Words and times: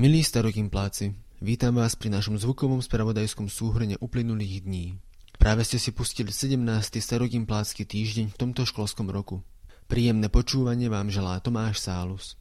Milí 0.00 0.24
starogimpláci, 0.24 1.12
vítam 1.44 1.76
vás 1.76 1.92
pri 1.92 2.08
našom 2.08 2.40
zvukovom 2.40 2.80
spravodajskom 2.80 3.52
súhrne 3.52 4.00
uplynulých 4.00 4.64
dní. 4.64 4.96
Práve 5.36 5.60
ste 5.60 5.76
si 5.76 5.92
pustili 5.92 6.32
17. 6.32 6.56
starogimplácky 6.96 7.84
týždeň 7.84 8.32
v 8.32 8.36
tomto 8.40 8.64
školskom 8.64 9.12
roku. 9.12 9.44
Príjemné 9.92 10.32
počúvanie 10.32 10.88
vám 10.88 11.12
želá 11.12 11.36
Tomáš 11.44 11.84
Sálus. 11.84 12.40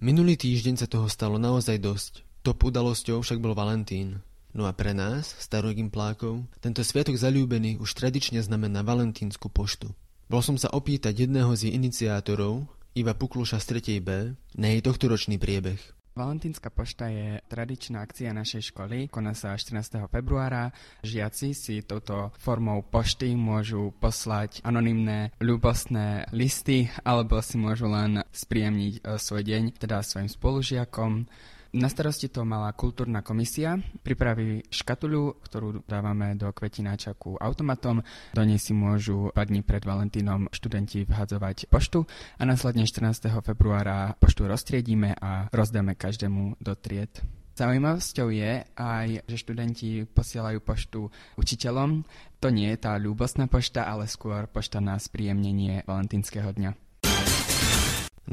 Minulý 0.00 0.40
týždeň 0.40 0.80
sa 0.80 0.88
toho 0.88 1.04
stalo 1.12 1.36
naozaj 1.36 1.84
dosť. 1.84 2.24
Top 2.40 2.64
udalosťou 2.64 3.20
však 3.20 3.36
bol 3.36 3.52
Valentín. 3.52 4.24
No 4.56 4.64
a 4.64 4.72
pre 4.72 4.96
nás, 4.96 5.36
starogimplákov, 5.36 6.48
tento 6.64 6.80
sviatok 6.80 7.20
zalúbený 7.20 7.76
už 7.76 7.92
tradične 7.92 8.40
znamená 8.40 8.80
valentínsku 8.80 9.52
poštu. 9.52 9.92
Bol 10.32 10.40
som 10.40 10.56
sa 10.56 10.72
opýtať 10.72 11.28
jedného 11.28 11.52
z 11.52 11.68
jej 11.68 11.76
iniciátorov, 11.76 12.64
Iva 12.96 13.12
Pukluša 13.12 13.60
z 13.60 14.00
3. 14.00 14.00
B, 14.00 14.32
na 14.56 14.72
jej 14.72 14.80
tohtoročný 14.80 15.36
priebeh. 15.36 15.95
Valentínska 16.16 16.72
pošta 16.72 17.12
je 17.12 17.44
tradičná 17.44 18.00
akcia 18.00 18.32
našej 18.32 18.72
školy, 18.72 19.12
koná 19.12 19.36
sa 19.36 19.52
14. 19.52 20.08
februára. 20.08 20.72
Žiaci 21.04 21.52
si 21.52 21.84
touto 21.84 22.32
formou 22.40 22.80
pošty 22.80 23.36
môžu 23.36 23.92
poslať 24.00 24.64
anonymné 24.64 25.36
ľubostné 25.44 26.32
listy 26.32 26.88
alebo 27.04 27.44
si 27.44 27.60
môžu 27.60 27.92
len 27.92 28.24
spríjemniť 28.32 29.04
e, 29.04 29.20
svoj 29.20 29.44
deň, 29.44 29.62
teda 29.76 30.00
svojim 30.00 30.32
spolužiakom. 30.32 31.28
Na 31.76 31.92
starosti 31.92 32.32
to 32.32 32.40
mala 32.48 32.72
kultúrna 32.72 33.20
komisia. 33.20 33.76
Pripraví 34.00 34.64
škatuľu, 34.72 35.44
ktorú 35.44 35.84
dávame 35.84 36.32
do 36.32 36.48
kvetináčaku 36.48 37.36
automatom. 37.36 38.00
Do 38.32 38.42
nej 38.48 38.56
si 38.56 38.72
môžu 38.72 39.28
dva 39.36 39.44
dní 39.44 39.60
pred 39.60 39.84
Valentínom 39.84 40.48
študenti 40.56 41.04
vhadzovať 41.04 41.68
poštu 41.68 42.08
a 42.40 42.42
následne 42.48 42.88
14. 42.88 43.28
februára 43.44 44.16
poštu 44.16 44.48
roztriedíme 44.48 45.20
a 45.20 45.52
rozdáme 45.52 45.92
každému 46.00 46.56
do 46.64 46.72
tried. 46.80 47.12
Zaujímavosťou 47.60 48.32
je 48.32 48.64
aj, 48.72 49.28
že 49.28 49.36
študenti 49.36 50.08
posielajú 50.08 50.64
poštu 50.64 51.12
učiteľom. 51.36 52.08
To 52.40 52.48
nie 52.48 52.72
je 52.72 52.78
tá 52.80 52.96
ľúbostná 52.96 53.52
pošta, 53.52 53.84
ale 53.84 54.08
skôr 54.08 54.48
pošta 54.48 54.80
na 54.80 54.96
spríjemnenie 54.96 55.84
valentínskeho 55.84 56.56
dňa. 56.56 56.72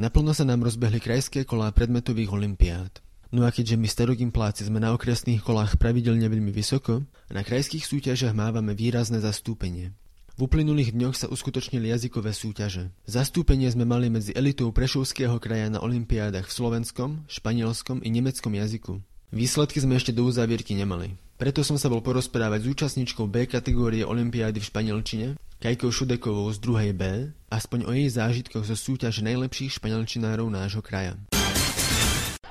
Naplno 0.00 0.32
sa 0.32 0.48
nám 0.48 0.64
rozbehli 0.64 0.96
krajské 0.96 1.44
kolá 1.44 1.68
predmetových 1.76 2.32
olimpiád. 2.32 3.04
No 3.34 3.42
a 3.42 3.50
keďže 3.50 3.74
my 3.74 3.90
starogimpláci 3.90 4.62
sme 4.62 4.78
na 4.78 4.94
okresných 4.94 5.42
kolách 5.42 5.74
pravidelne 5.74 6.30
veľmi 6.30 6.54
vysoko, 6.54 7.02
na 7.34 7.42
krajských 7.42 7.82
súťažiach 7.82 8.30
mávame 8.30 8.78
výrazné 8.78 9.18
zastúpenie. 9.18 9.90
V 10.38 10.46
uplynulých 10.46 10.94
dňoch 10.94 11.18
sa 11.18 11.26
uskutočnili 11.26 11.90
jazykové 11.90 12.30
súťaže. 12.30 12.94
Zastúpenie 13.10 13.66
sme 13.74 13.90
mali 13.90 14.06
medzi 14.06 14.30
elitou 14.38 14.70
Prešovského 14.70 15.34
kraja 15.42 15.66
na 15.66 15.82
olimpiádach 15.82 16.46
v 16.46 16.54
slovenskom, 16.54 17.10
španielskom 17.26 18.06
i 18.06 18.14
nemeckom 18.14 18.54
jazyku. 18.54 19.02
Výsledky 19.34 19.82
sme 19.82 19.98
ešte 19.98 20.14
do 20.14 20.30
uzávierky 20.30 20.78
nemali. 20.78 21.18
Preto 21.34 21.66
som 21.66 21.74
sa 21.74 21.90
bol 21.90 22.06
porozprávať 22.06 22.62
s 22.62 22.70
účastničkou 22.70 23.26
B 23.26 23.50
kategórie 23.50 24.06
Olympiády 24.06 24.62
v 24.62 24.68
španielčine, 24.70 25.26
Kajkou 25.58 25.90
Šudekovou 25.90 26.46
z 26.54 26.62
druhej 26.62 26.94
B, 26.94 27.34
aspoň 27.50 27.90
o 27.90 27.90
jej 27.90 28.06
zážitkoch 28.14 28.62
zo 28.62 28.78
súťaže 28.78 29.26
najlepších 29.26 29.82
španielčinárov 29.82 30.46
nášho 30.54 30.86
kraja. 30.86 31.18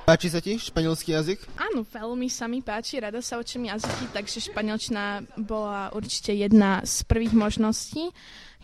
Páči 0.04 0.28
sa 0.28 0.44
ti 0.44 0.60
španielský 0.60 1.16
jazyk? 1.16 1.40
Áno, 1.56 1.80
veľmi 1.80 2.28
sa 2.28 2.44
mi 2.44 2.60
páči, 2.60 3.00
rada 3.00 3.24
sa 3.24 3.40
učím 3.40 3.72
jazyky, 3.72 4.12
takže 4.12 4.52
španielčina 4.52 5.24
bola 5.40 5.88
určite 5.96 6.28
jedna 6.36 6.84
z 6.84 7.08
prvých 7.08 7.32
možností, 7.32 8.12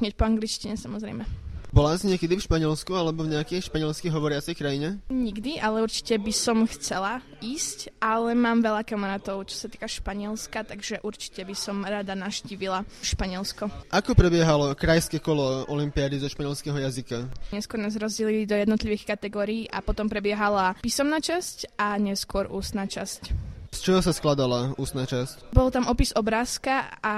hneď 0.05 0.21
po 0.21 0.29
angličtine 0.29 0.77
samozrejme. 0.77 1.25
Bola 1.71 1.95
si 1.95 2.11
niekedy 2.11 2.35
v 2.35 2.43
Španielsku 2.51 2.91
alebo 2.99 3.23
v 3.23 3.39
nejakej 3.39 3.71
španielsky 3.71 4.11
hovoriacej 4.11 4.59
krajine? 4.59 4.99
Nikdy, 5.07 5.63
ale 5.63 5.87
určite 5.87 6.19
by 6.19 6.33
som 6.35 6.67
chcela 6.67 7.23
ísť, 7.39 7.95
ale 8.03 8.35
mám 8.35 8.59
veľa 8.59 8.83
kamarátov, 8.83 9.47
čo 9.47 9.55
sa 9.55 9.67
týka 9.71 9.87
Španielska, 9.87 10.67
takže 10.67 10.99
určite 11.07 11.47
by 11.47 11.55
som 11.55 11.87
rada 11.87 12.19
naštívila 12.19 12.83
Španielsko. 13.07 13.71
Ako 13.95 14.19
prebiehalo 14.19 14.75
krajské 14.75 15.23
kolo 15.23 15.63
Olympiády 15.71 16.19
zo 16.19 16.27
španielského 16.27 16.75
jazyka? 16.75 17.31
Neskôr 17.55 17.79
nás 17.79 17.95
rozdelili 17.95 18.51
do 18.51 18.59
jednotlivých 18.59 19.07
kategórií 19.07 19.71
a 19.71 19.79
potom 19.79 20.11
prebiehala 20.11 20.75
písomná 20.83 21.23
časť 21.23 21.79
a 21.79 21.95
neskôr 22.03 22.51
ústna 22.51 22.91
časť. 22.91 23.31
Z 23.71 23.79
čoho 23.87 24.03
sa 24.03 24.11
skladala 24.11 24.75
ústna 24.75 25.07
časť? 25.07 25.55
Bol 25.55 25.71
tam 25.71 25.87
opis 25.87 26.11
obrázka 26.19 26.99
a 26.99 27.15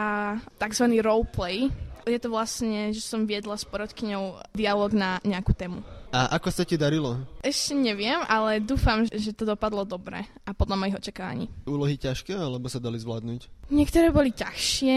tzv. 0.60 1.00
roleplay, 1.00 1.72
je 2.06 2.18
to 2.20 2.28
vlastne, 2.30 2.90
že 2.90 3.02
som 3.02 3.24
viedla 3.26 3.54
s 3.54 3.66
porodkyňou 3.66 4.52
dialog 4.54 4.90
na 4.92 5.22
nejakú 5.22 5.54
tému. 5.54 5.80
A 6.12 6.36
ako 6.36 6.52
sa 6.52 6.68
ti 6.68 6.76
darilo? 6.76 7.24
Ešte 7.40 7.72
neviem, 7.72 8.20
ale 8.28 8.60
dúfam, 8.60 9.08
že 9.08 9.32
to 9.32 9.48
dopadlo 9.48 9.88
dobre 9.88 10.28
a 10.44 10.52
podľa 10.52 10.76
mojich 10.76 10.98
očakávaní. 11.00 11.48
Úlohy 11.64 11.96
ťažké, 11.96 12.36
alebo 12.36 12.68
sa 12.68 12.76
dali 12.76 13.00
zvládnuť? 13.00 13.72
Niektoré 13.72 14.12
boli 14.12 14.28
ťažšie, 14.28 14.96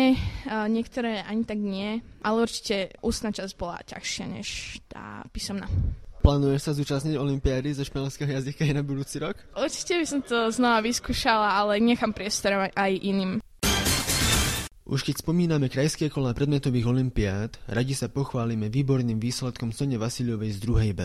niektoré 0.68 1.24
ani 1.24 1.48
tak 1.48 1.56
nie, 1.56 2.04
ale 2.20 2.44
určite 2.44 3.00
ústna 3.00 3.32
časť 3.32 3.56
bola 3.56 3.80
ťažšia 3.88 4.26
než 4.28 4.80
tá 4.92 5.24
písomná. 5.32 5.72
Plánuješ 6.20 6.68
sa 6.68 6.74
zúčastniť 6.74 7.22
Olympiády 7.22 7.70
zo 7.78 7.86
španielského 7.86 8.36
jazyka 8.36 8.66
aj 8.66 8.76
na 8.76 8.84
budúci 8.84 9.22
rok? 9.22 9.40
Určite 9.54 10.02
by 10.02 10.06
som 10.10 10.20
to 10.20 10.50
znova 10.52 10.82
vyskúšala, 10.82 11.54
ale 11.54 11.78
nechám 11.80 12.12
priestor 12.12 12.68
aj 12.74 12.92
iným. 12.92 13.40
Už 14.86 15.02
keď 15.02 15.26
spomíname 15.26 15.66
krajské 15.66 16.14
kola 16.14 16.30
predmetových 16.38 16.86
olimpiád, 16.86 17.58
radi 17.66 17.98
sa 17.98 18.06
pochválime 18.06 18.70
výborným 18.70 19.18
výsledkom 19.18 19.74
Sone 19.74 19.98
Vasiliovej 19.98 20.54
z 20.54 20.60
druhej 20.62 20.94
B. 20.94 21.02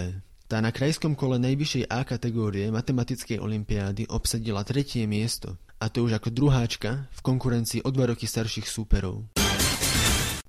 Tá 0.53 0.61
na 0.61 0.69
krajskom 0.69 1.17
kole 1.17 1.41
najvyššej 1.41 1.89
A 1.89 2.05
kategórie 2.05 2.69
matematickej 2.69 3.41
olimpiády 3.41 4.05
obsadila 4.13 4.69
tretie 4.69 5.09
miesto, 5.09 5.57
a 5.81 5.89
to 5.89 6.05
už 6.05 6.21
ako 6.21 6.29
druháčka 6.29 7.09
v 7.09 7.21
konkurencii 7.25 7.81
o 7.81 7.89
dva 7.89 8.13
roky 8.13 8.29
starších 8.29 8.69
súperov. 8.69 9.25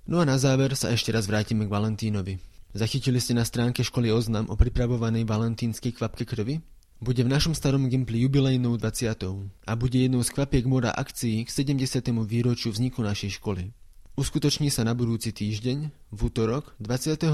No 0.04 0.20
a 0.20 0.28
na 0.28 0.36
záver 0.36 0.76
sa 0.76 0.92
ešte 0.92 1.16
raz 1.16 1.24
vrátime 1.24 1.64
k 1.64 1.72
Valentínovi. 1.72 2.36
Zachytili 2.76 3.24
ste 3.24 3.32
na 3.32 3.48
stránke 3.48 3.80
školy 3.80 4.12
oznam 4.12 4.52
o 4.52 4.60
pripravovanej 4.60 5.24
valentínskej 5.24 5.96
kvapke 5.96 6.28
krvi? 6.28 6.60
Bude 7.02 7.26
v 7.26 7.34
našom 7.34 7.58
starom 7.58 7.90
Gimpli 7.90 8.22
jubilejnou 8.22 8.78
20. 8.78 9.10
a 9.66 9.72
bude 9.74 9.98
jednou 9.98 10.22
z 10.22 10.30
kvapiek 10.30 10.70
mora 10.70 10.94
akcií 10.94 11.42
k 11.42 11.50
70. 11.50 12.14
výročiu 12.30 12.70
vzniku 12.70 13.02
našej 13.02 13.42
školy. 13.42 13.74
Uskutoční 14.14 14.70
sa 14.70 14.86
na 14.86 14.94
budúci 14.94 15.34
týždeň, 15.34 15.90
v 16.14 16.20
útorok 16.22 16.78
28. 16.78 17.26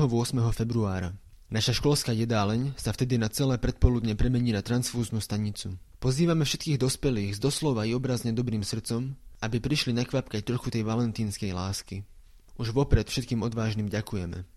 februára. 0.55 1.11
Naša 1.51 1.75
školská 1.75 2.15
jedáleň 2.15 2.79
sa 2.79 2.95
vtedy 2.95 3.19
na 3.19 3.27
celé 3.27 3.59
predpoludne 3.59 4.15
premení 4.15 4.55
na 4.55 4.63
transfúznu 4.63 5.19
stanicu. 5.19 5.75
Pozývame 5.99 6.47
všetkých 6.47 6.79
dospelých 6.79 7.35
s 7.35 7.39
doslova 7.43 7.83
i 7.83 7.91
obrazne 7.91 8.31
dobrým 8.31 8.63
srdcom, 8.63 9.19
aby 9.43 9.59
prišli 9.59 9.91
nakvapkať 9.91 10.47
trochu 10.47 10.71
tej 10.71 10.87
valentínskej 10.87 11.51
lásky. 11.51 12.07
Už 12.55 12.71
vopred 12.71 13.11
všetkým 13.11 13.43
odvážnym 13.43 13.91
ďakujeme. 13.91 14.47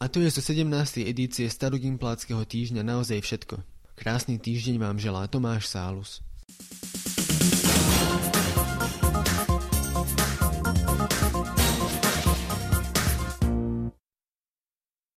A 0.00 0.08
to 0.08 0.24
je 0.24 0.32
zo 0.32 0.40
17. 0.40 1.04
edície 1.04 1.44
Starogimpláckého 1.44 2.40
týždňa 2.48 2.80
naozaj 2.80 3.20
všetko. 3.20 3.60
Krásny 4.00 4.40
týždeň 4.40 4.80
vám 4.80 4.96
želá 4.96 5.28
Tomáš 5.28 5.68
Sálus. 5.68 6.24